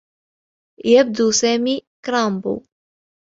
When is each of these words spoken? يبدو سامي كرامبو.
يبدو 0.93 1.31
سامي 1.31 1.75
كرامبو. 2.05 2.55